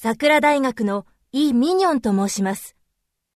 [0.00, 2.76] 桜大学のイ・ミニョンと申します。